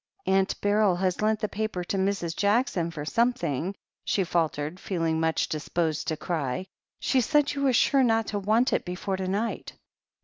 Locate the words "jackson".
2.35-2.89